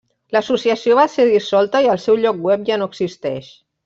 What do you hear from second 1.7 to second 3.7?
i el seu lloc web ja no existeix.